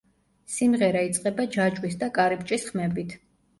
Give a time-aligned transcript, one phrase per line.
[0.53, 3.19] სიმღერა იწყება ჯაჭვის და კარიბჭის ხმებით.